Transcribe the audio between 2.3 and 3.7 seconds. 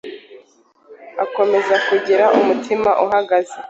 umutima uhagaze